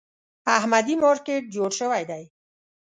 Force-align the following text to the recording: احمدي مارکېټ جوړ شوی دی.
احمدي 0.57 0.95
مارکېټ 1.03 1.43
جوړ 1.55 1.69
شوی 1.79 2.03
دی. 2.09 2.23